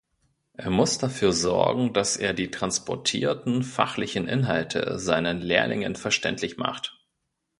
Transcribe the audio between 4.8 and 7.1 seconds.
seinen Lehrlingen verständlich macht.